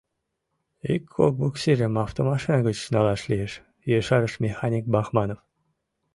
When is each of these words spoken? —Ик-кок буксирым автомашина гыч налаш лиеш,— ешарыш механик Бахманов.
—Ик-кок 0.93 1.33
буксирым 1.41 1.93
автомашина 2.05 2.57
гыч 2.67 2.79
налаш 2.93 3.21
лиеш,— 3.29 3.53
ешарыш 3.99 4.33
механик 4.43 4.85
Бахманов. 4.93 5.39